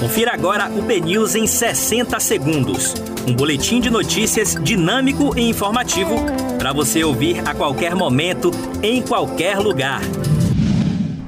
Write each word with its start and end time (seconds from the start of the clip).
Confira 0.00 0.32
agora 0.32 0.70
o 0.70 0.80
BNews 0.80 1.34
em 1.34 1.46
60 1.46 2.18
segundos. 2.20 2.94
Um 3.28 3.34
boletim 3.34 3.82
de 3.82 3.90
notícias 3.90 4.54
dinâmico 4.54 5.38
e 5.38 5.46
informativo 5.46 6.16
para 6.58 6.72
você 6.72 7.04
ouvir 7.04 7.46
a 7.46 7.54
qualquer 7.54 7.94
momento, 7.94 8.50
em 8.82 9.02
qualquer 9.02 9.58
lugar. 9.58 10.00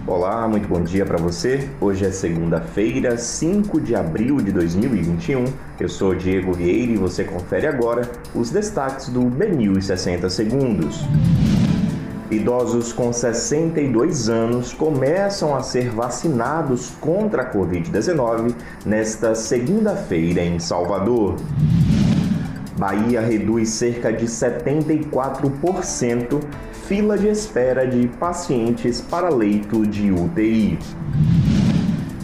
Olá, 0.06 0.48
muito 0.48 0.66
bom 0.69 0.82
dia 0.82 1.04
para 1.04 1.19
você. 1.19 1.69
Hoje 1.82 2.06
é 2.06 2.11
segunda-feira, 2.11 3.19
5 3.19 3.79
de 3.79 3.95
abril 3.95 4.38
de 4.38 4.51
2021. 4.51 5.45
Eu 5.79 5.89
sou 5.91 6.15
Diego 6.15 6.54
Vieira 6.54 6.93
e 6.93 6.97
você 6.97 7.25
confere 7.25 7.67
agora 7.67 8.11
os 8.35 8.49
destaques 8.49 9.11
do 9.11 9.21
BNews 9.21 9.85
60 9.85 10.31
segundos. 10.31 10.99
Idosos 12.33 12.92
com 12.94 13.12
62 13.12 14.30
anos 14.30 14.72
começam 14.72 15.54
a 15.54 15.62
ser 15.62 15.90
vacinados 15.90 16.88
contra 16.98 17.42
a 17.42 17.52
Covid-19 17.52 18.55
nesta 18.87 19.34
segunda-feira 19.34 20.43
em 20.43 20.59
Salvador. 20.59 21.37
Bahia 22.79 23.21
reduz 23.21 23.69
cerca 23.69 24.10
de 24.10 24.24
74% 24.24 26.41
fila 26.87 27.19
de 27.19 27.29
espera 27.29 27.87
de 27.87 28.09
pacientes 28.09 29.02
para 29.02 29.29
leito 29.29 29.87
de 29.87 30.10
UTI. 30.10 30.79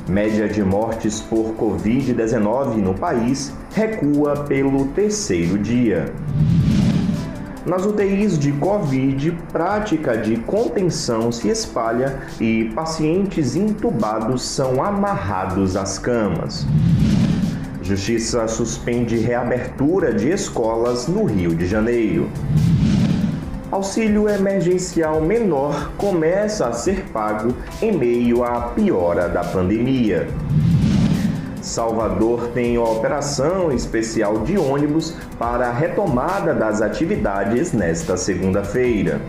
Média 0.09 0.49
de 0.49 0.63
mortes 0.63 1.21
por 1.21 1.55
Covid-19 1.55 2.77
no 2.77 2.95
país 2.95 3.53
recua 3.75 4.45
pelo 4.45 4.87
terceiro 4.89 5.59
dia. 5.59 6.11
Nas 7.69 7.85
UTIs 7.85 8.39
de 8.39 8.51
Covid, 8.53 9.31
prática 9.53 10.17
de 10.17 10.39
contenção 10.39 11.31
se 11.31 11.51
espalha 11.51 12.19
e 12.41 12.73
pacientes 12.75 13.55
intubados 13.57 14.41
são 14.41 14.83
amarrados 14.83 15.77
às 15.77 15.99
camas. 15.99 16.67
Justiça 17.83 18.49
suspende 18.49 19.19
reabertura 19.19 20.15
de 20.15 20.31
escolas 20.31 21.09
no 21.09 21.27
Rio 21.27 21.55
de 21.55 21.67
Janeiro. 21.67 22.31
Auxílio 23.71 24.31
emergencial 24.31 25.21
menor 25.21 25.93
começa 25.99 26.69
a 26.69 26.73
ser 26.73 27.05
pago 27.13 27.55
em 27.83 27.93
meio 27.93 28.45
à 28.45 28.63
piora 28.71 29.29
da 29.29 29.45
pandemia. 29.45 30.27
Salvador 31.69 32.51
tem 32.55 32.79
operação 32.79 33.71
especial 33.71 34.41
de 34.41 34.59
ônibus 34.59 35.15
para 35.39 35.69
a 35.69 35.73
retomada 35.73 36.55
das 36.55 36.83
atividades 36.83 37.73
nesta 37.73 38.17
segunda-feira. 38.17 39.21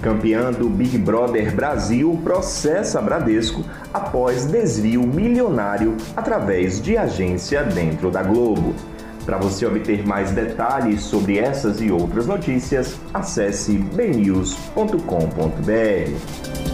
Campeã 0.00 0.50
do 0.50 0.70
Big 0.70 0.96
Brother 0.96 1.54
Brasil 1.54 2.18
processa 2.24 3.02
Bradesco 3.02 3.62
após 3.92 4.46
desvio 4.46 5.02
milionário 5.02 5.96
através 6.16 6.80
de 6.80 6.96
agência 6.96 7.62
dentro 7.62 8.10
da 8.10 8.22
Globo. 8.22 8.74
Para 9.26 9.36
você 9.36 9.66
obter 9.66 10.06
mais 10.06 10.30
detalhes 10.30 11.02
sobre 11.02 11.38
essas 11.38 11.80
e 11.80 11.90
outras 11.90 12.26
notícias, 12.26 12.98
acesse 13.12 13.72
bnews.com.br. 13.72 16.69